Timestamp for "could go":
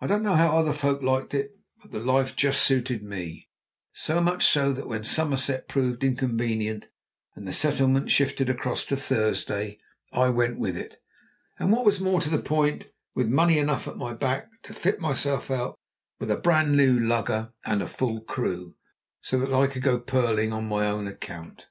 19.68-20.00